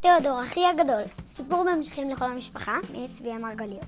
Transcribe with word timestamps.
תיאודור, 0.00 0.42
אחי 0.42 0.66
הגדול, 0.66 1.02
סיפור 1.28 1.64
בהמשכים 1.64 2.10
לכל 2.10 2.24
המשפחה, 2.24 2.78
מאת 2.92 3.10
צבי 3.12 3.30
המרגליות. 3.30 3.84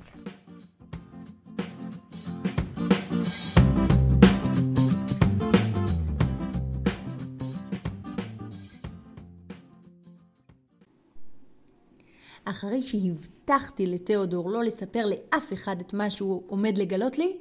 אחרי 12.44 12.82
שהבטחתי 12.82 13.86
לתיאודור 13.86 14.50
לא 14.50 14.64
לספר 14.64 15.06
לאף 15.06 15.52
אחד 15.52 15.80
את 15.80 15.94
מה 15.94 16.10
שהוא 16.10 16.42
עומד 16.46 16.78
לגלות 16.78 17.18
לי, 17.18 17.38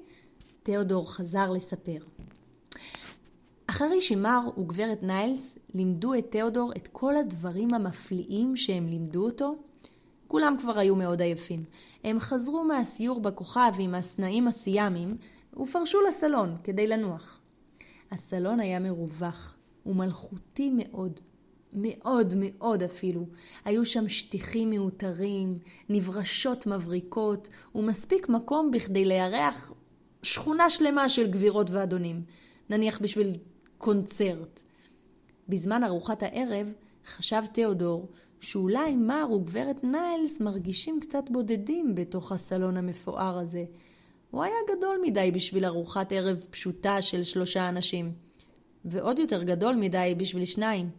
תיאודור 0.64 1.14
חזר 1.14 1.52
לספר. 1.52 2.19
אחרי 3.70 4.02
שמר 4.02 4.40
וגברת 4.58 5.04
ניילס 5.04 5.58
לימדו 5.74 6.14
את 6.14 6.32
תיאודור 6.32 6.72
את 6.78 6.88
כל 6.92 7.16
הדברים 7.16 7.74
המפליאים 7.74 8.58
שהם 8.58 8.88
לימדו 8.88 9.26
אותו, 9.26 9.56
כולם 10.28 10.54
כבר 10.60 10.80
היו 10.80 10.96
מאוד 10.96 11.22
עייפים. 11.22 11.64
הם 12.04 12.20
חזרו 12.20 12.64
מהסיור 12.64 13.20
בכוכב 13.20 13.72
עם 13.80 13.96
הסנאים 13.96 14.48
הסיאמיים 14.48 15.16
ופרשו 15.58 16.02
לסלון 16.02 16.58
כדי 16.64 16.88
לנוח. 16.88 17.40
הסלון 18.12 18.60
היה 18.60 18.80
מרווח 18.80 19.58
ומלכותי 19.86 20.72
מאוד, 20.76 21.20
מאוד 21.74 22.34
מאוד 22.38 22.84
אפילו. 22.84 23.26
היו 23.66 23.86
שם 23.86 24.10
שטיחים 24.10 24.70
מיותרים, 24.70 25.54
נברשות 25.90 26.68
מבריקות, 26.68 27.50
ומספיק 27.76 28.30
מקום 28.30 28.72
בכדי 28.72 29.06
לארח 29.06 29.74
שכונה 30.24 30.70
שלמה 30.70 31.10
של 31.10 31.32
גבירות 31.32 31.70
ואדונים. 31.70 32.24
נניח 32.70 33.00
בשביל 33.02 33.38
קונצרט. 33.80 34.64
בזמן 35.50 35.84
ארוחת 35.84 36.24
הערב 36.24 36.74
חשב 37.06 37.42
תיאודור 37.54 38.10
שאולי 38.40 38.96
מר 38.96 39.32
וגברת 39.32 39.84
ניילס 39.84 40.40
מרגישים 40.40 41.00
קצת 41.00 41.24
בודדים 41.30 41.96
בתוך 41.96 42.32
הסלון 42.32 42.78
המפואר 42.78 43.38
הזה. 43.38 43.64
הוא 44.32 44.44
היה 44.44 44.56
גדול 44.78 44.98
מדי 45.02 45.32
בשביל 45.32 45.66
ארוחת 45.66 46.12
ערב 46.12 46.46
פשוטה 46.50 47.02
של 47.02 47.24
שלושה 47.24 47.70
אנשים, 47.70 48.12
ועוד 48.86 49.20
יותר 49.20 49.44
גדול 49.44 49.76
מדי 49.76 50.16
בשביל 50.18 50.46
שניים. 50.46 50.90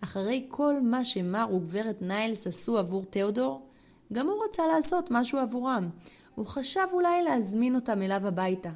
אחרי 0.00 0.46
כל 0.48 0.80
מה 0.82 1.04
שמר 1.04 1.46
וגברת 1.54 2.02
ניילס 2.02 2.46
עשו 2.46 2.78
עבור 2.78 3.04
תיאודור, 3.04 3.68
גם 4.12 4.26
הוא 4.26 4.44
רצה 4.48 4.66
לעשות 4.66 5.08
משהו 5.10 5.38
עבורם. 5.38 5.90
הוא 6.34 6.46
חשב 6.46 6.86
אולי 6.92 7.22
להזמין 7.22 7.74
אותם 7.74 8.02
אליו 8.02 8.26
הביתה. 8.26 8.70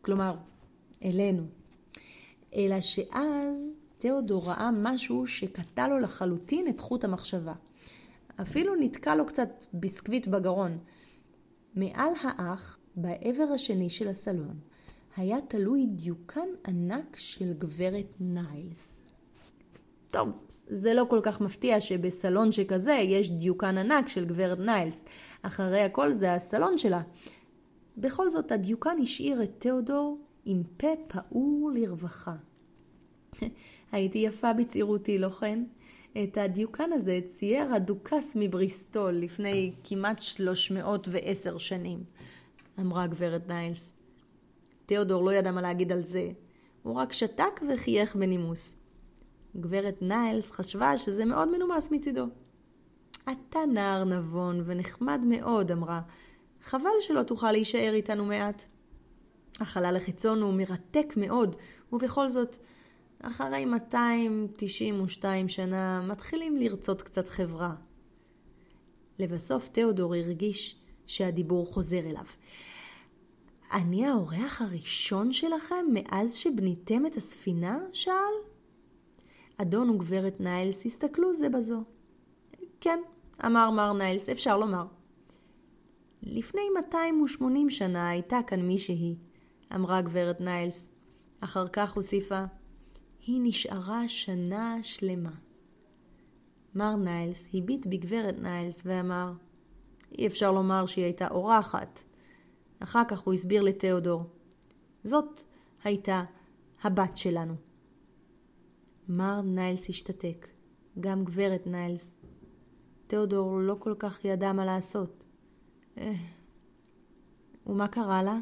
כלומר, 0.00 0.36
אלינו. 1.04 1.59
אלא 2.54 2.80
שאז 2.80 3.72
תיאודור 3.98 4.48
ראה 4.48 4.70
משהו 4.72 5.26
שקטע 5.26 5.88
לו 5.88 5.98
לחלוטין 5.98 6.68
את 6.68 6.80
חוט 6.80 7.04
המחשבה. 7.04 7.54
אפילו 8.40 8.74
נתקע 8.74 9.14
לו 9.14 9.26
קצת 9.26 9.48
ביסקוויט 9.72 10.26
בגרון. 10.26 10.78
מעל 11.74 12.12
האח, 12.22 12.78
בעבר 12.96 13.44
השני 13.54 13.90
של 13.90 14.08
הסלון, 14.08 14.60
היה 15.16 15.40
תלוי 15.40 15.86
דיוקן 15.86 16.48
ענק 16.68 17.16
של 17.16 17.52
גברת 17.52 18.14
ניילס. 18.20 19.02
טוב, 20.10 20.28
זה 20.66 20.94
לא 20.94 21.06
כל 21.10 21.20
כך 21.22 21.40
מפתיע 21.40 21.80
שבסלון 21.80 22.52
שכזה 22.52 22.92
יש 22.92 23.30
דיוקן 23.30 23.78
ענק 23.78 24.08
של 24.08 24.24
גברת 24.24 24.58
ניילס. 24.58 25.04
אחרי 25.42 25.80
הכל 25.80 26.12
זה 26.12 26.34
הסלון 26.34 26.78
שלה. 26.78 27.02
בכל 27.96 28.30
זאת, 28.30 28.52
הדיוקן 28.52 28.96
השאיר 29.02 29.42
את 29.42 29.50
תיאודור 29.58 30.18
עם 30.44 30.62
פה 30.76 30.88
פעור 31.08 31.70
לרווחה. 31.74 32.36
הייתי 33.92 34.18
יפה 34.18 34.52
בצעירותי, 34.52 35.18
לא 35.18 35.28
כן? 35.28 35.64
את 36.12 36.38
הדיוקן 36.38 36.92
הזה 36.92 37.20
צייר 37.26 37.74
הדוכס 37.74 38.32
מבריסטול 38.34 39.14
לפני 39.14 39.72
כמעט 39.84 40.22
310 40.22 41.58
שנים, 41.58 42.04
אמרה 42.80 43.06
גברת 43.06 43.48
ניילס. 43.48 43.92
תיאודור 44.86 45.24
לא 45.24 45.32
ידע 45.32 45.52
מה 45.52 45.62
להגיד 45.62 45.92
על 45.92 46.02
זה, 46.02 46.30
הוא 46.82 46.94
רק 46.94 47.12
שתק 47.12 47.60
וחייך 47.68 48.16
בנימוס. 48.16 48.76
גברת 49.56 50.02
ניילס 50.02 50.50
חשבה 50.50 50.98
שזה 50.98 51.24
מאוד 51.24 51.48
מנומס 51.48 51.90
מצידו. 51.90 52.26
אתה 53.22 53.58
נער 53.72 54.04
נבון 54.04 54.62
ונחמד 54.66 55.24
מאוד, 55.28 55.72
אמרה. 55.72 56.00
חבל 56.62 56.90
שלא 57.00 57.22
תוכל 57.22 57.52
להישאר 57.52 57.94
איתנו 57.94 58.24
מעט. 58.24 58.64
החלל 59.62 59.96
החיצון 59.96 60.42
הוא 60.42 60.54
מרתק 60.54 61.14
מאוד, 61.16 61.56
ובכל 61.92 62.28
זאת, 62.28 62.56
אחרי 63.22 63.64
292 63.64 65.48
שנה 65.48 66.02
מתחילים 66.08 66.56
לרצות 66.56 67.02
קצת 67.02 67.28
חברה. 67.28 67.74
לבסוף 69.18 69.68
תיאודור 69.68 70.14
הרגיש 70.14 70.76
שהדיבור 71.06 71.66
חוזר 71.66 71.98
אליו. 71.98 72.24
אני 73.72 74.06
האורח 74.06 74.62
הראשון 74.62 75.32
שלכם 75.32 75.86
מאז 75.92 76.34
שבניתם 76.34 77.06
את 77.06 77.16
הספינה? 77.16 77.78
שאל. 77.92 78.12
אדון 79.56 79.90
וגברת 79.90 80.40
ניילס 80.40 80.86
הסתכלו 80.86 81.34
זה 81.34 81.48
בזו. 81.48 81.82
כן, 82.80 83.00
אמר 83.46 83.70
מר 83.70 83.92
ניילס, 83.92 84.28
אפשר 84.28 84.58
לומר. 84.58 84.84
לפני 86.22 86.62
280 86.74 87.70
שנה 87.70 88.08
הייתה 88.08 88.38
כאן 88.46 88.60
מישהי, 88.60 89.16
אמרה 89.74 90.02
גברת 90.02 90.40
ניילס. 90.40 90.90
אחר 91.40 91.68
כך 91.68 91.96
הוסיפה, 91.96 92.44
היא 93.26 93.40
נשארה 93.42 94.08
שנה 94.08 94.78
שלמה. 94.82 95.32
מר 96.74 96.96
ניילס 96.96 97.48
הביט 97.54 97.86
בגברת 97.86 98.38
ניילס 98.38 98.82
ואמר, 98.84 99.32
אי 100.18 100.26
אפשר 100.26 100.52
לומר 100.52 100.86
שהיא 100.86 101.04
הייתה 101.04 101.28
אורחת. 101.28 102.02
אחר 102.80 103.02
כך 103.08 103.20
הוא 103.20 103.34
הסביר 103.34 103.62
לתיאודור, 103.62 104.22
זאת 105.04 105.40
הייתה 105.84 106.24
הבת 106.82 107.16
שלנו. 107.16 107.54
מר 109.08 109.40
ניילס 109.40 109.88
השתתק, 109.88 110.48
גם 111.00 111.24
גברת 111.24 111.66
ניילס. 111.66 112.14
תיאודור 113.06 113.58
לא 113.60 113.76
כל 113.78 113.94
כך 113.98 114.24
ידע 114.24 114.52
מה 114.52 114.64
לעשות. 114.64 115.24
אה, 115.98 116.12
ומה 117.66 117.88
קרה 117.88 118.22
לה? 118.22 118.38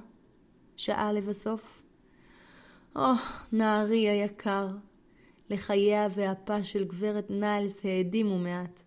שאל 0.79 1.13
לבסוף. 1.13 1.83
או, 2.97 3.13
oh, 3.13 3.19
נערי 3.53 4.09
היקר, 4.09 4.69
לחייה 5.51 6.09
והפה 6.11 6.65
של 6.65 6.85
גברת 6.85 7.31
ניילס 7.31 7.85
העדימו 7.85 8.39
מעט. 8.39 8.83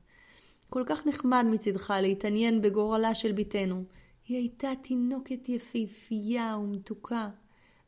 כל 0.70 0.84
כך 0.86 1.08
נחמד 1.08 1.46
מצדך 1.50 1.94
להתעניין 2.02 2.62
בגורלה 2.62 3.16
של 3.16 3.32
בתנו. 3.32 3.84
היא 4.28 4.38
הייתה 4.38 4.72
תינוקת 4.82 5.50
יפהפייה 5.50 6.58
ומתוקה. 6.64 7.30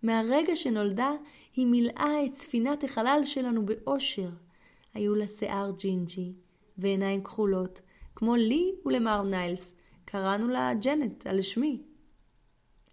מהרגע 0.03 0.55
שנולדה 0.55 1.11
היא 1.55 1.67
מילאה 1.67 2.25
את 2.25 2.33
ספינת 2.33 2.83
החלל 2.83 3.21
שלנו 3.23 3.65
באושר. 3.65 4.29
היו 4.93 5.15
לה 5.15 5.27
שיער 5.27 5.71
ג'ינג'י 5.71 6.33
ועיניים 6.77 7.23
כחולות, 7.23 7.81
כמו 8.15 8.35
לי 8.35 8.71
ולמר 8.85 9.21
ניילס. 9.21 9.73
קראנו 10.05 10.47
לה 10.47 10.73
ג'נט, 10.73 11.27
על 11.27 11.41
שמי. 11.41 11.81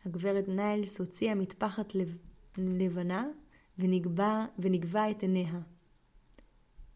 הגברת 0.04 0.48
ניילס 0.48 0.98
הוציאה 0.98 1.34
מטפחת 1.34 1.94
לב... 1.94 2.16
לבנה 2.58 3.26
ונגבה, 3.78 5.10
את 5.10 5.22
עיניה. 5.22 5.60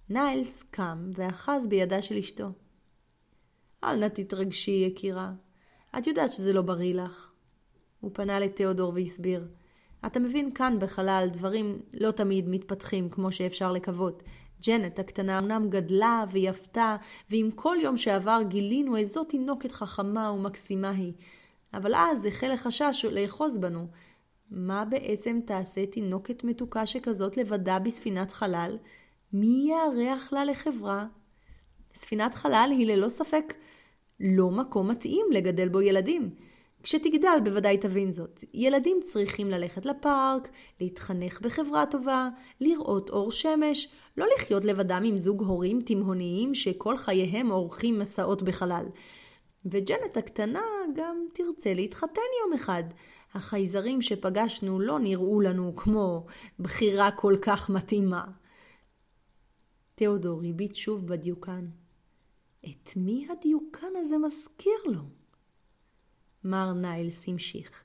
ניילס 0.08 0.62
קם 0.62 1.10
ואחז 1.14 1.66
בידה 1.66 2.02
של 2.02 2.16
אשתו. 2.16 2.48
אל 3.84 3.98
נא 3.98 4.08
תתרגשי, 4.08 4.84
יקירה. 4.86 5.32
את 5.98 6.06
יודעת 6.06 6.32
שזה 6.32 6.52
לא 6.52 6.62
בריא 6.62 6.94
לך. 6.94 7.32
הוא 8.00 8.10
פנה 8.14 8.40
לתיאודור 8.40 8.92
והסביר. 8.94 9.48
אתה 10.06 10.20
מבין, 10.20 10.54
כאן 10.54 10.76
בחלל 10.80 11.28
דברים 11.32 11.82
לא 12.00 12.10
תמיד 12.10 12.48
מתפתחים 12.48 13.08
כמו 13.08 13.32
שאפשר 13.32 13.72
לקוות. 13.72 14.22
ג'נט 14.66 14.98
הקטנה 14.98 15.38
אמנם 15.38 15.70
גדלה 15.70 16.24
ויפתה, 16.30 16.96
ועם 17.30 17.50
כל 17.50 17.76
יום 17.82 17.96
שעבר 17.96 18.40
גילינו 18.48 18.96
איזו 18.96 19.24
תינוקת 19.24 19.72
חכמה 19.72 20.32
ומקסימה 20.32 20.90
היא. 20.90 21.12
אבל 21.76 21.94
אז 21.94 22.26
החל 22.26 22.50
החשש 22.50 23.04
לאחוז 23.04 23.58
בנו. 23.58 23.86
מה 24.50 24.84
בעצם 24.84 25.40
תעשה 25.46 25.86
תינוקת 25.86 26.44
מתוקה 26.44 26.86
שכזאת 26.86 27.36
לבדה 27.36 27.78
בספינת 27.78 28.32
חלל? 28.32 28.78
מי 29.32 29.70
יארח 29.70 30.32
לה 30.32 30.44
לחברה? 30.44 31.06
ספינת 31.94 32.34
חלל 32.34 32.68
היא 32.70 32.86
ללא 32.86 33.08
ספק 33.08 33.54
לא 34.20 34.50
מקום 34.50 34.90
מתאים 34.90 35.26
לגדל 35.32 35.68
בו 35.68 35.80
ילדים. 35.80 36.30
כשתגדל 36.82 37.38
בוודאי 37.44 37.78
תבין 37.78 38.12
זאת. 38.12 38.44
ילדים 38.54 39.00
צריכים 39.02 39.50
ללכת 39.50 39.86
לפארק, 39.86 40.48
להתחנך 40.80 41.40
בחברה 41.40 41.86
טובה, 41.86 42.28
לראות 42.60 43.10
אור 43.10 43.32
שמש, 43.32 43.88
לא 44.16 44.26
לחיות 44.36 44.64
לבדם 44.64 45.02
עם 45.04 45.18
זוג 45.18 45.42
הורים 45.42 45.82
תימהוניים 45.82 46.54
שכל 46.54 46.96
חייהם 46.96 47.50
עורכים 47.50 47.98
מסעות 47.98 48.42
בחלל. 48.42 48.84
וג'נט 49.66 50.16
הקטנה 50.16 50.62
גם 50.96 51.26
תרצה 51.34 51.74
להתחתן 51.74 52.20
יום 52.42 52.52
אחד. 52.52 52.84
החייזרים 53.34 54.02
שפגשנו 54.02 54.80
לא 54.80 54.98
נראו 54.98 55.40
לנו 55.40 55.76
כמו 55.76 56.26
בחירה 56.58 57.10
כל 57.10 57.34
כך 57.42 57.70
מתאימה. 57.70 58.24
תיאודור 59.94 60.40
הביט 60.48 60.74
שוב 60.74 61.06
בדיוקן. 61.06 61.66
את 62.64 62.96
מי 62.96 63.26
הדיוקן 63.30 63.92
הזה 63.96 64.18
מזכיר 64.18 64.78
לו? 64.84 65.02
מר 66.44 66.72
ניילס 66.72 67.28
המשיך. 67.28 67.82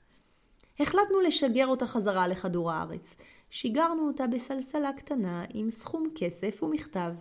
החלטנו 0.80 1.20
לשגר 1.20 1.66
אותה 1.66 1.86
חזרה 1.86 2.28
לכדור 2.28 2.72
הארץ. 2.72 3.14
שיגרנו 3.50 4.08
אותה 4.08 4.26
בסלסלה 4.26 4.92
קטנה 4.92 5.44
עם 5.54 5.70
סכום 5.70 6.08
כסף 6.14 6.62
ומכתב, 6.62 7.12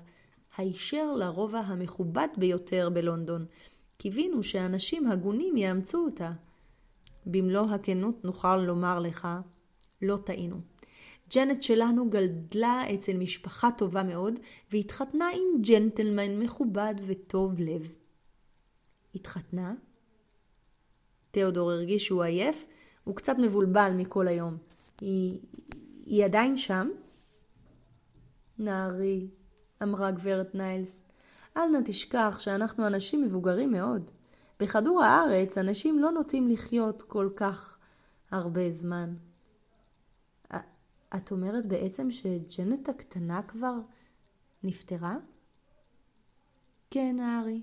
הישר 0.57 1.13
לרובע 1.13 1.59
המכובד 1.59 2.27
ביותר 2.37 2.89
בלונדון. 2.93 3.45
קיווינו 4.01 4.43
שאנשים 4.43 5.11
הגונים 5.11 5.57
יאמצו 5.57 5.97
אותה. 5.97 6.31
במלוא 7.25 7.65
הכנות 7.71 8.25
נוכל 8.25 8.57
לומר 8.57 8.99
לך, 8.99 9.27
לא 10.01 10.17
טעינו. 10.25 10.61
ג'נט 11.35 11.63
שלנו 11.63 12.09
גדלה 12.09 12.93
אצל 12.93 13.17
משפחה 13.17 13.69
טובה 13.77 14.03
מאוד, 14.03 14.39
והתחתנה 14.71 15.25
עם 15.27 15.61
ג'נטלמן 15.61 16.39
מכובד 16.39 16.93
וטוב 17.05 17.59
לב. 17.59 17.95
התחתנה? 19.15 19.73
תיאודור 21.31 21.71
הרגיש 21.71 22.05
שהוא 22.05 22.23
עייף, 22.23 22.67
הוא 23.03 23.15
קצת 23.15 23.35
מבולבל 23.37 23.91
מכל 23.97 24.27
היום. 24.27 24.57
היא, 25.01 25.39
היא 26.05 26.25
עדיין 26.25 26.57
שם? 26.57 26.89
נערי, 28.59 29.27
אמרה 29.83 30.11
גברת 30.11 30.55
ניילס, 30.55 31.03
אל 31.57 31.67
נא 31.67 31.79
תשכח 31.85 32.37
שאנחנו 32.39 32.87
אנשים 32.87 33.21
מבוגרים 33.21 33.71
מאוד. 33.71 34.11
בכדור 34.59 35.03
הארץ 35.03 35.57
אנשים 35.57 35.99
לא 35.99 36.11
נוטים 36.11 36.47
לחיות 36.47 37.01
כל 37.01 37.29
כך 37.35 37.77
הרבה 38.31 38.71
זמן. 38.71 39.15
את 41.15 41.31
אומרת 41.31 41.65
בעצם 41.65 42.11
שג'נט 42.11 42.89
הקטנה 42.89 43.41
כבר 43.41 43.73
נפטרה? 44.63 45.15
כן, 46.91 47.19
הארי. 47.19 47.61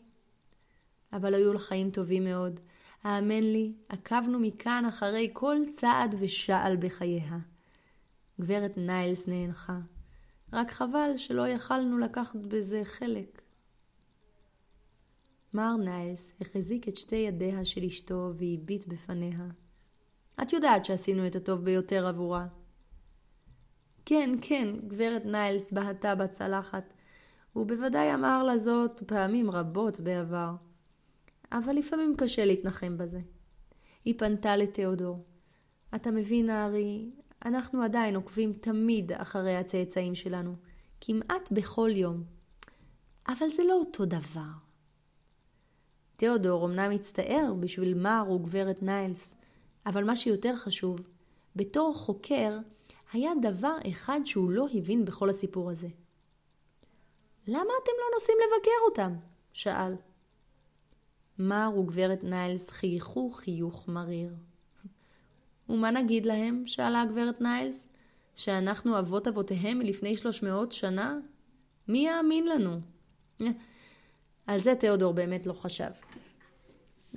אבל 1.12 1.34
היו 1.34 1.52
לה 1.52 1.58
חיים 1.58 1.90
טובים 1.90 2.24
מאוד. 2.24 2.60
האמן 3.02 3.42
לי, 3.42 3.72
עקבנו 3.88 4.38
מכאן 4.38 4.84
אחרי 4.88 5.30
כל 5.32 5.56
צעד 5.68 6.14
ושעל 6.18 6.76
בחייה. 6.76 7.38
גברת 8.40 8.76
ניילס 8.76 9.28
נאנחה. 9.28 9.78
רק 10.52 10.70
חבל 10.70 11.10
שלא 11.16 11.48
יכלנו 11.48 11.98
לקחת 11.98 12.36
בזה 12.36 12.80
חלק. 12.84 13.42
מר 15.56 15.76
ניילס 15.76 16.32
החזיק 16.41 16.88
את 16.88 16.97
שתי 16.97 17.17
ידיה 17.17 17.64
של 17.64 17.85
אשתו 17.85 18.31
והביט 18.35 18.87
בפניה. 18.87 19.47
את 20.43 20.53
יודעת 20.53 20.85
שעשינו 20.85 21.26
את 21.26 21.37
הטוב 21.37 21.64
ביותר 21.64 22.06
עבורה. 22.06 22.47
כן, 24.05 24.31
כן, 24.43 24.69
גברת 24.87 25.25
ניילס 25.25 25.73
בהתה 25.73 26.14
בצלחת. 26.14 26.94
הוא 27.53 27.67
בוודאי 27.67 28.14
אמר 28.14 28.43
לה 28.43 28.58
זאת 28.58 29.03
פעמים 29.06 29.50
רבות 29.50 30.00
בעבר. 30.00 30.55
אבל 31.53 31.73
לפעמים 31.73 32.14
קשה 32.19 32.44
להתנחם 32.44 32.99
בזה. 32.99 33.20
היא 34.05 34.14
פנתה 34.19 34.56
לתיאודור. 34.56 35.25
אתה 35.94 36.11
מבין, 36.11 36.50
הארי, 36.50 37.11
אנחנו 37.44 37.82
עדיין 37.82 38.17
עוקבים 38.17 38.53
תמיד 38.53 39.12
אחרי 39.12 39.56
הצאצאים 39.56 40.14
שלנו, 40.14 40.55
כמעט 41.00 41.53
בכל 41.53 41.91
יום. 41.93 42.25
אבל 43.29 43.49
זה 43.49 43.62
לא 43.64 43.75
אותו 43.75 44.05
דבר. 44.05 44.65
תיאודור 46.16 46.66
אמנם 46.66 46.90
הצטער 46.90 47.54
בשביל 47.60 47.94
מר 47.94 48.30
וגברת 48.30 48.82
ניילס, 48.82 49.34
אבל 49.86 50.04
מה 50.04 50.16
שיותר 50.16 50.56
חשוב, 50.56 51.00
בתור 51.56 51.94
חוקר, 51.94 52.58
היה 53.12 53.30
דבר 53.42 53.76
אחד 53.90 54.20
שהוא 54.24 54.50
לא 54.50 54.66
הבין 54.74 55.04
בכל 55.04 55.30
הסיפור 55.30 55.70
הזה. 55.70 55.88
למה 57.46 57.72
אתם 57.82 57.92
לא 57.98 58.14
נוסעים 58.14 58.38
לבקר 58.46 58.70
אותם? 58.84 59.14
שאל. 59.52 59.94
מר 61.38 61.70
וגברת 61.78 62.24
ניילס 62.24 62.70
חייכו 62.70 63.30
חיוך 63.30 63.88
מריר. 63.88 64.34
ומה 65.69 65.90
נגיד 65.90 66.26
להם? 66.26 66.62
שאלה 66.66 67.02
הגברת 67.02 67.40
ניילס. 67.40 67.88
שאנחנו 68.34 68.98
אבות 68.98 69.28
אבותיהם 69.28 69.78
מלפני 69.78 70.16
שלוש 70.16 70.42
מאות 70.42 70.72
שנה? 70.72 71.19
מי 71.88 71.98
יאמין 71.98 72.46
לנו? 72.48 72.80
על 74.46 74.60
זה 74.60 74.74
תיאודור 74.74 75.12
באמת 75.12 75.46
לא 75.46 75.52
חשב. 75.52 75.90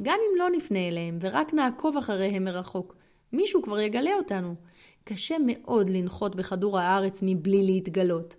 גם 0.02 0.20
אם 0.32 0.38
לא 0.38 0.50
נפנה 0.50 0.88
אליהם 0.88 1.18
ורק 1.22 1.54
נעקוב 1.54 1.98
אחריהם 1.98 2.44
מרחוק, 2.44 2.96
מישהו 3.34 3.62
כבר 3.62 3.80
יגלה 3.80 4.14
אותנו. 4.14 4.56
קשה 5.04 5.36
מאוד 5.46 5.90
לנחות 5.90 6.36
בכדור 6.36 6.80
הארץ 6.80 7.20
מבלי 7.26 7.64
להתגלות. 7.64 8.36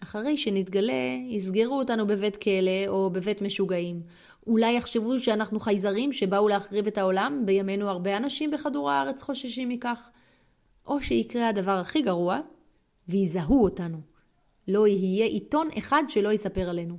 אחרי 0.00 0.36
שנתגלה, 0.36 0.92
יסגרו 1.28 1.78
אותנו 1.78 2.06
בבית 2.06 2.36
כלא 2.36 2.86
או 2.88 3.10
בבית 3.10 3.42
משוגעים, 3.42 4.02
אולי 4.46 4.72
יחשבו 4.72 5.18
שאנחנו 5.18 5.60
חייזרים 5.60 6.12
שבאו 6.12 6.48
להחריב 6.48 6.86
את 6.86 6.98
העולם, 6.98 7.42
בימינו 7.46 7.88
הרבה 7.88 8.16
אנשים 8.16 8.50
בכדור 8.50 8.90
הארץ 8.90 9.22
חוששים 9.22 9.68
מכך. 9.68 10.10
או 10.86 11.00
שיקרה 11.02 11.48
הדבר 11.48 11.78
הכי 11.78 12.02
גרוע, 12.02 12.40
ויזהו 13.08 13.64
אותנו. 13.64 13.98
לא 14.68 14.86
יהיה 14.86 15.26
עיתון 15.26 15.68
אחד 15.78 16.02
שלא 16.08 16.32
יספר 16.32 16.68
עלינו. 16.68 16.98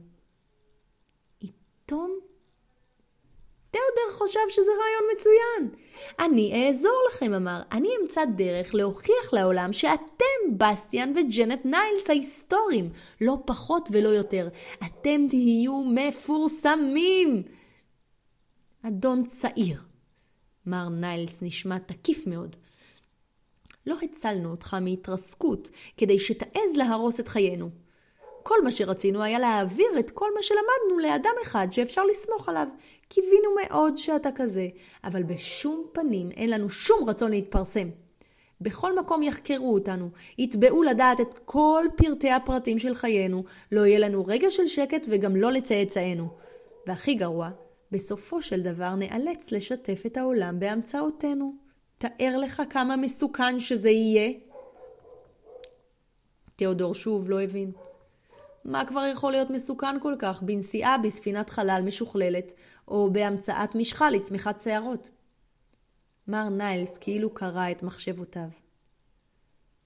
עיתון? 1.39 2.14
תיאודר 3.75 4.17
חשב 4.17 4.39
שזה 4.49 4.71
רעיון 4.71 5.03
מצוין. 5.15 5.69
אני 6.19 6.67
אעזור 6.67 6.99
לכם, 7.09 7.33
אמר. 7.33 7.61
אני 7.71 7.89
אמצא 8.01 8.25
דרך 8.25 8.75
להוכיח 8.75 9.33
לעולם 9.33 9.73
שאתם 9.73 10.57
בסטיאן 10.57 11.11
וג'נט 11.15 11.65
ניילס 11.65 12.09
ההיסטוריים, 12.09 12.89
לא 13.21 13.37
פחות 13.45 13.89
ולא 13.91 14.09
יותר. 14.09 14.49
אתם 14.85 15.23
תהיו 15.29 15.83
מפורסמים. 15.83 17.43
אדון 18.87 19.23
צעיר. 19.23 19.81
מר 20.65 20.89
ניילס 20.89 21.41
נשמע 21.41 21.77
תקיף 21.77 22.27
מאוד. 22.27 22.55
לא 23.87 23.95
הצלנו 24.03 24.51
אותך 24.51 24.73
מהתרסקות 24.81 25.69
כדי 25.97 26.19
שתעז 26.19 26.75
להרוס 26.75 27.19
את 27.19 27.27
חיינו. 27.27 27.69
כל 28.47 28.63
מה 28.63 28.71
שרצינו 28.71 29.23
היה 29.23 29.39
להעביר 29.39 29.99
את 29.99 30.11
כל 30.11 30.29
מה 30.35 30.41
שלמדנו 30.43 30.99
לאדם 30.99 31.33
אחד 31.43 31.67
שאפשר 31.71 32.03
לסמוך 32.05 32.49
עליו. 32.49 32.67
קיווינו 33.09 33.49
מאוד 33.63 33.97
שאתה 33.97 34.29
כזה, 34.35 34.67
אבל 35.03 35.23
בשום 35.23 35.85
פנים 35.91 36.31
אין 36.31 36.49
לנו 36.49 36.69
שום 36.69 37.09
רצון 37.09 37.31
להתפרסם. 37.31 37.89
בכל 38.61 38.99
מקום 38.99 39.23
יחקרו 39.23 39.73
אותנו, 39.73 40.09
יתבעו 40.37 40.83
לדעת 40.83 41.21
את 41.21 41.39
כל 41.45 41.83
פרטי 41.95 42.31
הפרטים 42.31 42.79
של 42.79 42.95
חיינו, 42.95 43.43
לא 43.71 43.85
יהיה 43.85 43.99
לנו 43.99 44.25
רגע 44.25 44.51
של 44.51 44.67
שקט 44.67 45.05
וגם 45.09 45.35
לא 45.35 45.51
לצאצאינו. 45.51 46.27
והכי 46.87 47.15
גרוע, 47.15 47.49
בסופו 47.91 48.41
של 48.41 48.61
דבר 48.61 48.95
נאלץ 48.95 49.51
לשתף 49.51 50.03
את 50.05 50.17
העולם 50.17 50.59
בהמצאותינו. 50.59 51.55
תאר 51.97 52.37
לך 52.37 52.61
כמה 52.69 52.95
מסוכן 52.95 53.59
שזה 53.59 53.89
יהיה. 53.89 54.31
תיאודור 56.55 56.95
שוב 56.95 57.29
לא 57.29 57.41
הבין. 57.41 57.71
מה 58.65 58.85
כבר 58.85 59.05
יכול 59.11 59.31
להיות 59.31 59.49
מסוכן 59.49 59.99
כל 59.99 60.15
כך 60.19 60.43
בנסיעה 60.43 60.97
בספינת 60.97 61.49
חלל 61.49 61.81
משוכללת, 61.85 62.53
או 62.87 63.09
בהמצאת 63.11 63.75
משחה 63.75 64.09
לצמיחת 64.09 64.59
שערות? 64.59 65.11
מר 66.27 66.49
ניילס 66.49 66.97
כאילו 66.97 67.33
קרא 67.33 67.71
את 67.71 67.83
מחשבותיו. 67.83 68.47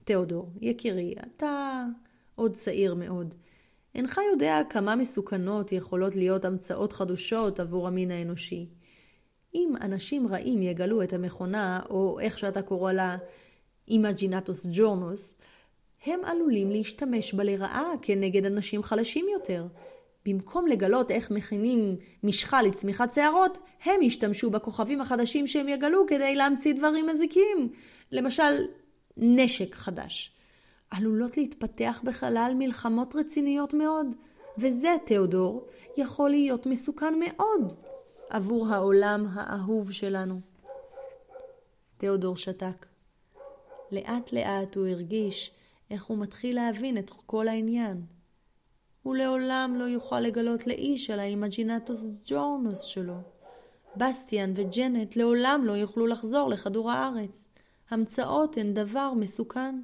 תיאודור, 0.04 0.50
יקירי, 0.60 1.14
אתה 1.20 1.84
עוד 2.34 2.54
צעיר 2.54 2.94
מאוד. 2.94 3.34
אינך 3.94 4.20
יודע 4.32 4.60
כמה 4.70 4.96
מסוכנות 4.96 5.72
יכולות 5.72 6.16
להיות 6.16 6.44
המצאות 6.44 6.92
חדשות 6.92 7.60
עבור 7.60 7.88
המין 7.88 8.10
האנושי. 8.10 8.68
אם 9.54 9.72
אנשים 9.80 10.28
רעים 10.28 10.62
יגלו 10.62 11.02
את 11.02 11.12
המכונה, 11.12 11.80
או 11.90 12.20
איך 12.20 12.38
שאתה 12.38 12.62
קורא 12.62 12.92
לה, 12.92 13.16
אימג'ינטוס 13.88 14.66
ג'ורנוס, 14.72 15.36
הם 16.04 16.20
עלולים 16.24 16.70
להשתמש 16.70 17.34
בה 17.34 17.44
לרעה 17.44 17.92
כנגד 18.02 18.46
אנשים 18.46 18.82
חלשים 18.82 19.26
יותר. 19.32 19.66
במקום 20.26 20.66
לגלות 20.66 21.10
איך 21.10 21.30
מכינים 21.30 21.96
משחה 22.22 22.62
לצמיחת 22.62 23.12
שערות, 23.12 23.58
הם 23.84 24.02
ישתמשו 24.02 24.50
בכוכבים 24.50 25.00
החדשים 25.00 25.46
שהם 25.46 25.68
יגלו 25.68 26.06
כדי 26.06 26.34
להמציא 26.34 26.74
דברים 26.74 27.06
מזיקים. 27.06 27.72
למשל, 28.12 28.66
נשק 29.16 29.74
חדש. 29.74 30.32
עלולות 30.90 31.36
להתפתח 31.36 32.00
בחלל 32.04 32.52
מלחמות 32.58 33.14
רציניות 33.16 33.74
מאוד, 33.74 34.06
וזה, 34.58 34.96
תיאודור, 35.06 35.66
יכול 35.96 36.30
להיות 36.30 36.66
מסוכן 36.66 37.14
מאוד 37.18 37.74
עבור 38.30 38.68
העולם 38.68 39.26
האהוב 39.32 39.92
שלנו. 39.92 40.40
תיאודור 41.98 42.36
שתק. 42.36 42.86
לאט 43.92 44.32
לאט 44.32 44.76
הוא 44.76 44.86
הרגיש 44.86 45.52
איך 45.90 46.04
הוא 46.04 46.18
מתחיל 46.18 46.56
להבין 46.56 46.98
את 46.98 47.10
כל 47.26 47.48
העניין. 47.48 48.02
הוא 49.02 49.16
לעולם 49.16 49.74
לא 49.76 49.84
יוכל 49.84 50.20
לגלות 50.20 50.66
לאיש 50.66 51.10
על 51.10 51.20
האימג'ינטוס 51.20 52.00
ג'ורנוס 52.24 52.82
שלו. 52.82 53.14
בסטיאן 53.96 54.52
וג'נט 54.56 55.16
לעולם 55.16 55.62
לא 55.64 55.72
יוכלו 55.72 56.06
לחזור 56.06 56.48
לכדור 56.48 56.90
הארץ. 56.90 57.44
המצאות 57.90 58.56
הן 58.56 58.74
דבר 58.74 59.12
מסוכן. 59.16 59.80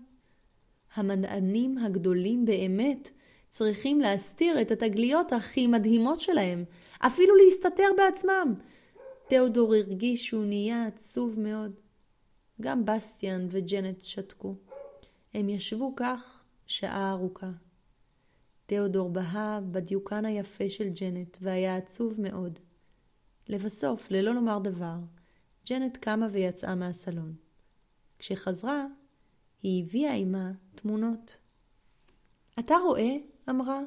המדענים 0.95 1.79
הגדולים 1.79 2.45
באמת 2.45 3.11
צריכים 3.49 4.01
להסתיר 4.01 4.61
את 4.61 4.71
התגליות 4.71 5.33
הכי 5.33 5.67
מדהימות 5.67 6.21
שלהם, 6.21 6.65
אפילו 6.99 7.35
להסתתר 7.35 7.89
בעצמם. 7.97 8.55
תיאודור 9.29 9.75
הרגיש 9.75 10.27
שהוא 10.27 10.45
נהיה 10.45 10.87
עצוב 10.87 11.41
מאוד. 11.41 11.73
גם 12.61 12.85
בסטיאן 12.85 13.47
וג'נט 13.51 14.03
שתקו. 14.03 14.55
הם 15.37 15.49
ישבו 15.49 15.93
כך 15.97 16.45
שעה 16.67 17.11
ארוכה. 17.11 17.51
תיאודור 18.67 19.11
בהה 19.11 19.61
בדיוקן 19.71 20.25
היפה 20.25 20.69
של 20.69 20.89
ג'נט, 20.89 21.37
והיה 21.41 21.77
עצוב 21.77 22.21
מאוד. 22.21 22.59
לבסוף, 23.49 24.11
ללא 24.11 24.35
לומר 24.35 24.59
דבר, 24.59 24.97
ג'נט 25.69 25.97
קמה 25.97 26.27
ויצאה 26.31 26.75
מהסלון. 26.75 27.35
כשחזרה, 28.19 28.87
היא 29.63 29.85
הביאה 29.85 30.13
עימה 30.13 30.53
תמונות. 30.75 31.39
אתה 32.59 32.75
רואה? 32.75 33.17
אמרה, 33.51 33.81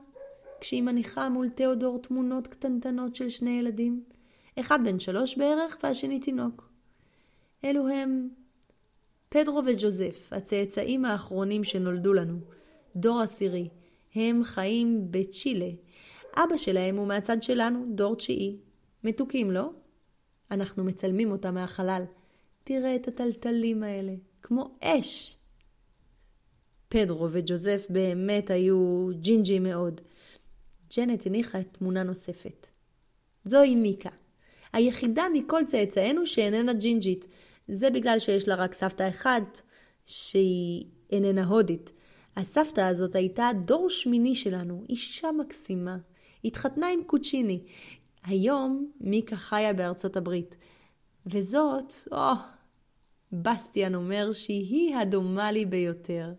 כשהיא 0.61 0.83
מניחה 0.83 1.29
מול 1.29 1.49
תיאודור 1.49 2.01
תמונות 2.01 2.47
קטנטנות 2.47 3.15
של 3.15 3.29
שני 3.29 3.59
ילדים, 3.59 4.03
אחד 4.59 4.79
בן 4.83 4.99
שלוש 4.99 5.37
בערך 5.37 5.77
והשני 5.83 6.19
תינוק. 6.19 6.69
אלו 7.63 7.87
הם 7.87 8.29
פדרו 9.29 9.62
וג'וזף, 9.65 10.29
הצאצאים 10.31 11.05
האחרונים 11.05 11.63
שנולדו 11.63 12.13
לנו, 12.13 12.39
דור 12.95 13.21
עשירי. 13.21 13.67
הם 14.15 14.43
חיים 14.43 15.07
בצ'ילה. 15.12 15.69
אבא 16.36 16.57
שלהם 16.57 16.98
הוא 16.98 17.07
מהצד 17.07 17.43
שלנו, 17.43 17.86
דור 17.95 18.15
תשיעי. 18.15 18.57
מתוקים, 19.03 19.51
לא? 19.51 19.69
אנחנו 20.51 20.83
מצלמים 20.83 21.31
אותם 21.31 21.53
מהחלל. 21.53 22.03
תראה 22.63 22.95
את 22.95 23.07
הטלטלים 23.07 23.83
האלה, 23.83 24.13
כמו 24.41 24.75
אש. 24.81 25.38
פדרו 26.89 27.27
וג'וזף 27.31 27.88
באמת 27.89 28.50
היו 28.50 29.07
ג'ינג'י 29.12 29.59
מאוד. 29.59 30.01
ג'נט 30.98 31.27
הניחה 31.27 31.59
את 31.59 31.67
תמונה 31.71 32.03
נוספת. 32.03 32.67
זוהי 33.45 33.75
מיקה, 33.75 34.09
היחידה 34.74 35.24
מכל 35.33 35.62
צאצאינו 35.67 36.27
שאיננה 36.27 36.74
ג'ינג'ית. 36.74 37.25
זה 37.71 37.89
בגלל 37.89 38.19
שיש 38.19 38.47
לה 38.47 38.55
רק 38.55 38.73
סבתא 38.73 39.09
אחת 39.09 39.61
שהיא 40.05 40.85
איננה 41.09 41.45
הודית. 41.45 41.91
הסבתא 42.35 42.81
הזאת 42.81 43.15
הייתה 43.15 43.49
דור 43.65 43.89
שמיני 43.89 44.35
שלנו, 44.35 44.83
אישה 44.89 45.31
מקסימה. 45.31 45.97
התחתנה 46.45 46.88
עם 46.89 47.03
קוצ'יני. 47.03 47.63
היום 48.23 48.91
מיקה 49.01 49.35
חיה 49.35 49.73
בארצות 49.73 50.17
הברית. 50.17 50.55
וזאת, 51.25 51.93
או, 52.11 52.31
בסטיאן 53.31 53.95
אומר 53.95 54.33
שהיא 54.33 54.95
הדומה 54.95 55.51
לי 55.51 55.65
ביותר. 55.65 56.33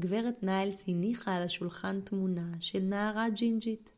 גברת 0.00 0.42
ניילס 0.42 0.82
הניחה 0.88 1.36
על 1.36 1.42
השולחן 1.42 2.00
תמונה 2.00 2.50
של 2.60 2.80
נערה 2.80 3.30
ג'ינג'ית. 3.30 3.90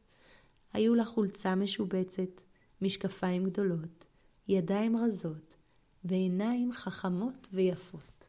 היו 0.73 0.95
לה 0.95 1.05
חולצה 1.05 1.55
משובצת, 1.55 2.41
משקפיים 2.83 3.45
גדולות, 3.45 4.05
ידיים 4.49 4.97
רזות 4.97 5.56
ועיניים 6.09 6.73
חכמות 6.73 7.49
ויפות. 7.53 8.29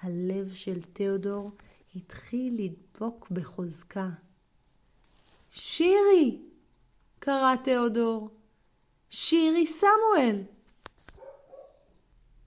הלב 0.00 0.52
של 0.52 0.82
תיאודור 0.82 1.50
התחיל 1.94 2.64
לדבוק 2.64 3.30
בחוזקה. 3.30 4.08
שירי! 5.50 6.42
קרא 7.18 7.54
תיאודור. 7.64 8.30
שירי 9.08 9.66
סמואל! 9.66 10.42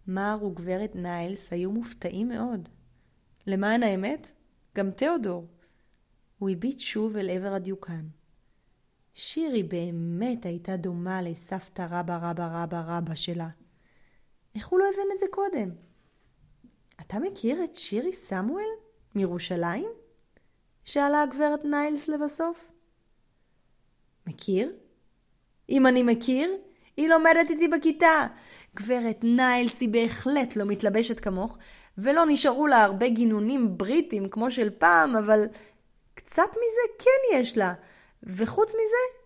מר 0.07 0.38
וגברת 0.45 0.95
ניילס 0.95 1.53
היו 1.53 1.71
מופתעים 1.71 2.27
מאוד. 2.27 2.69
למען 3.47 3.83
האמת, 3.83 4.31
גם 4.75 4.91
תיאודור. 4.91 5.47
הוא 6.39 6.50
הביט 6.50 6.79
שוב 6.79 7.17
אל 7.17 7.29
עבר 7.29 7.53
הדיוקן. 7.53 8.07
שירי 9.13 9.63
באמת 9.63 10.45
הייתה 10.45 10.77
דומה 10.77 11.21
לסבתא 11.21 11.88
רבא 11.89 12.19
רבא 12.21 12.63
רבא 12.63 12.83
רבא 12.88 13.15
שלה. 13.15 13.50
איך 14.55 14.67
הוא 14.67 14.79
לא 14.79 14.86
הבין 14.86 15.07
את 15.13 15.19
זה 15.19 15.25
קודם? 15.31 15.69
אתה 17.01 17.19
מכיר 17.19 17.63
את 17.63 17.75
שירי 17.75 18.13
סמואל 18.13 18.69
מירושלים? 19.15 19.89
שאלה 20.86 21.22
הגברת 21.22 21.65
ניילס 21.65 22.07
לבסוף. 22.07 22.72
מכיר? 24.27 24.75
אם 25.69 25.88
אני 25.88 26.03
מכיר, 26.03 26.57
היא 26.98 27.10
לומדת 27.10 27.50
איתי 27.50 27.67
בכיתה. 27.67 28.27
גברת 28.75 29.19
ניילס 29.24 29.81
היא 29.81 29.89
בהחלט 29.89 30.55
לא 30.55 30.65
מתלבשת 30.65 31.19
כמוך, 31.19 31.57
ולא 31.98 32.24
נשארו 32.27 32.67
לה 32.67 32.83
הרבה 32.83 33.10
גינונים 33.10 33.77
בריטים 33.77 34.29
כמו 34.29 34.51
של 34.51 34.69
פעם, 34.69 35.15
אבל 35.15 35.45
קצת 36.13 36.50
מזה 36.50 36.93
כן 37.00 37.38
יש 37.39 37.57
לה. 37.57 37.74
וחוץ 38.24 38.69
מזה, 38.69 39.19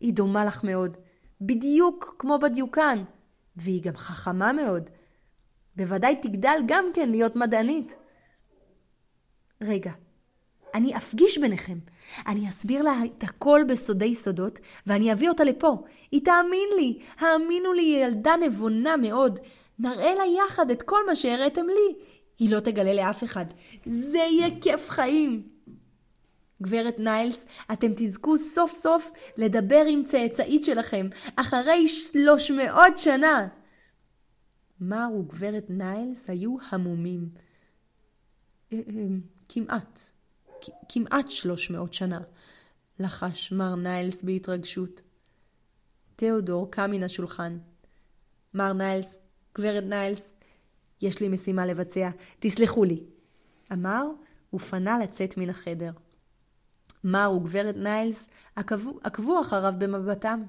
היא 0.00 0.14
דומה 0.14 0.44
לך 0.44 0.64
מאוד. 0.64 0.96
בדיוק 1.40 2.14
כמו 2.18 2.38
בדיוקן. 2.38 3.04
והיא 3.56 3.82
גם 3.82 3.96
חכמה 3.96 4.52
מאוד. 4.52 4.90
בוודאי 5.76 6.16
תגדל 6.16 6.58
גם 6.66 6.84
כן 6.94 7.10
להיות 7.10 7.36
מדענית. 7.36 7.94
רגע, 9.60 9.92
אני 10.74 10.96
אפגיש 10.96 11.38
ביניכם. 11.38 11.78
אני 12.26 12.48
אסביר 12.48 12.82
לה 12.82 12.92
את 13.04 13.22
הכל 13.22 13.60
בסודי 13.68 14.14
סודות, 14.14 14.58
ואני 14.86 15.12
אביא 15.12 15.28
אותה 15.28 15.44
לפה. 15.44 15.84
היא 16.10 16.24
תאמין 16.24 16.68
לי, 16.76 16.98
האמינו 17.18 17.72
לי, 17.72 17.82
היא 17.82 18.04
ילדה 18.04 18.36
נבונה 18.36 18.96
מאוד. 18.96 19.40
נראה 19.78 20.14
לה 20.14 20.22
יחד 20.46 20.70
את 20.70 20.82
כל 20.82 21.06
מה 21.06 21.16
שהראיתם 21.16 21.66
לי. 21.66 22.04
היא 22.38 22.50
לא 22.50 22.60
תגלה 22.60 22.94
לאף 22.94 23.24
אחד. 23.24 23.46
זה 23.84 24.18
יהיה 24.18 24.48
כיף 24.60 24.90
חיים. 24.90 25.42
גברת 26.62 26.98
ניילס, 26.98 27.46
אתם 27.72 27.92
תזכו 27.96 28.38
סוף 28.38 28.74
סוף 28.74 29.10
לדבר 29.36 29.84
עם 29.88 30.04
צאצאית 30.04 30.62
שלכם, 30.62 31.08
אחרי 31.36 31.88
שלוש 31.88 32.50
מאות 32.50 32.98
שנה. 32.98 33.48
מר 34.80 35.08
וגברת 35.18 35.66
ניילס 35.68 36.30
היו 36.30 36.56
המומים. 36.70 37.28
אה, 38.72 38.78
אה, 38.88 39.06
כמעט, 39.48 40.00
כמעט 40.88 41.28
שלוש 41.28 41.70
מאות 41.70 41.94
שנה, 41.94 42.20
לחש 42.98 43.52
מר 43.52 43.74
ניילס 43.74 44.22
בהתרגשות. 44.22 45.00
תיאודור 46.16 46.70
קם 46.70 46.90
מן 46.90 47.02
השולחן. 47.02 47.58
מר 48.54 48.72
ניילס, 48.72 49.14
גברת 49.58 49.84
ניילס, 49.84 50.22
יש 51.00 51.20
לי 51.20 51.28
משימה 51.28 51.66
לבצע, 51.66 52.10
תסלחו 52.40 52.84
לי. 52.84 53.02
אמר 53.72 54.06
ופנה 54.54 54.98
לצאת 54.98 55.36
מן 55.36 55.50
החדר. 55.50 55.90
מר 57.04 57.32
וגברת 57.36 57.76
ניילס 57.76 58.26
עקבו, 58.56 58.98
עקבו 59.02 59.40
אחריו 59.40 59.74
במבטם, 59.78 60.42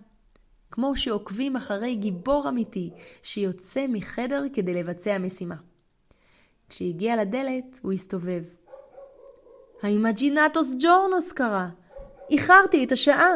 כמו 0.71 0.97
שעוקבים 0.97 1.55
אחרי 1.55 1.95
גיבור 1.95 2.49
אמיתי 2.49 2.91
שיוצא 3.23 3.85
מחדר 3.89 4.43
כדי 4.53 4.73
לבצע 4.73 5.17
משימה. 5.17 5.55
כשהגיע 6.69 7.15
לדלת, 7.21 7.79
הוא 7.81 7.93
הסתובב. 7.93 8.43
האימג'ינטוס 9.81 10.67
ג'ורנוס 10.79 11.31
קרא! 11.31 11.65
איחרתי 12.31 12.83
את 12.83 12.91
השעה! 12.91 13.33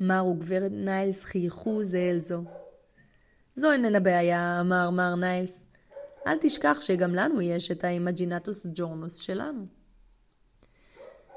מר 0.00 0.26
וגברת 0.26 0.72
ניילס 0.72 1.24
חייכו 1.24 1.84
זה 1.84 1.98
אל 1.98 2.20
זו. 2.20 2.42
זו 3.56 3.72
איננה 3.72 4.00
בעיה, 4.00 4.60
אמר 4.60 4.90
מר 4.90 5.14
ניילס. 5.14 5.66
אל 6.26 6.36
תשכח 6.40 6.76
שגם 6.80 7.14
לנו 7.14 7.40
יש 7.40 7.70
את 7.70 7.84
האימג'ינטוס 7.84 8.66
ג'ורנוס 8.74 9.16
שלנו. 9.16 9.81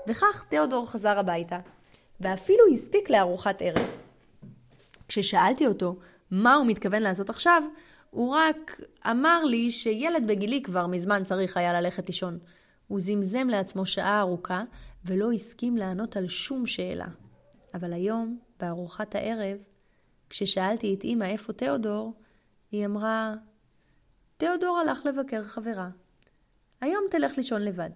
וכך 0.07 0.45
תיאודור 0.49 0.91
חזר 0.91 1.19
הביתה, 1.19 1.59
ואפילו 2.19 2.63
הספיק 2.73 3.09
לארוחת 3.09 3.57
ערב. 3.59 3.87
כששאלתי 5.07 5.67
אותו 5.67 5.95
מה 6.31 6.53
הוא 6.53 6.67
מתכוון 6.67 7.01
לעשות 7.01 7.29
עכשיו, 7.29 7.63
הוא 8.09 8.35
רק 8.35 8.81
אמר 9.11 9.43
לי 9.43 9.71
שילד 9.71 10.27
בגילי 10.27 10.63
כבר 10.63 10.87
מזמן 10.87 11.23
צריך 11.23 11.57
היה 11.57 11.81
ללכת 11.81 12.07
לישון. 12.07 12.39
הוא 12.87 12.99
זמזם 12.99 13.47
לעצמו 13.47 13.85
שעה 13.85 14.19
ארוכה, 14.19 14.63
ולא 15.05 15.31
הסכים 15.31 15.77
לענות 15.77 16.17
על 16.17 16.27
שום 16.27 16.65
שאלה. 16.65 17.07
אבל 17.73 17.93
היום, 17.93 18.39
בארוחת 18.59 19.15
הערב, 19.15 19.57
כששאלתי 20.29 20.93
את 20.93 21.03
אמא 21.03 21.23
איפה 21.23 21.53
תיאודור, 21.53 22.13
היא 22.71 22.85
אמרה, 22.85 23.33
תיאודור 24.37 24.77
הלך 24.77 25.05
לבקר 25.05 25.43
חברה. 25.43 25.89
היום 26.81 27.03
תלך 27.11 27.37
לישון 27.37 27.61
לבד. 27.61 27.89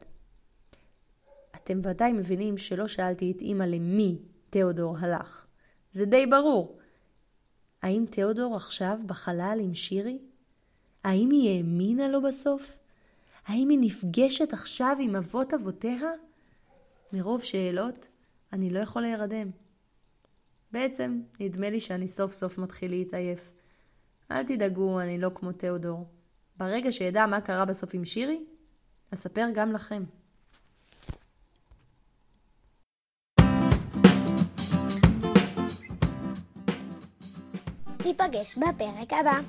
אתם 1.70 1.80
ודאי 1.84 2.14
מבינים 2.14 2.58
שלא 2.58 2.88
שאלתי 2.88 3.32
את 3.32 3.42
אמא 3.42 3.64
למי 3.64 4.20
תיאודור 4.50 4.98
הלך. 4.98 5.46
זה 5.92 6.06
די 6.06 6.26
ברור. 6.26 6.80
האם 7.82 8.06
תיאודור 8.10 8.56
עכשיו 8.56 9.00
בחלל 9.06 9.60
עם 9.64 9.74
שירי? 9.74 10.20
האם 11.04 11.30
היא 11.30 11.58
האמינה 11.58 12.08
לו 12.08 12.22
בסוף? 12.22 12.80
האם 13.46 13.70
היא 13.70 13.80
נפגשת 13.82 14.54
עכשיו 14.54 14.98
עם 15.02 15.16
אבות 15.16 15.54
אבותיה? 15.54 16.12
מרוב 17.14 17.44
שאלות, 17.44 18.06
אני 18.54 18.70
לא 18.70 18.80
יכול 18.80 19.02
להירדם. 19.02 19.50
בעצם, 20.72 21.22
נדמה 21.40 21.70
לי 21.70 21.80
שאני 21.80 22.08
סוף 22.08 22.34
סוף 22.34 22.58
מתחיל 22.58 22.92
להתעייף. 22.92 23.52
אל 24.32 24.44
תדאגו, 24.44 25.00
אני 25.00 25.18
לא 25.18 25.32
כמו 25.36 25.52
תיאודור. 25.52 26.08
ברגע 26.58 26.92
שאדע 26.92 27.26
מה 27.26 27.42
קרה 27.42 27.66
בסוף 27.66 27.94
עם 27.94 28.06
שירי, 28.06 28.46
אספר 29.14 29.46
גם 29.54 29.72
לכם. 29.72 30.04
ניפגש 38.10 38.58
בפרק 38.58 39.14
הבא. 39.14 39.40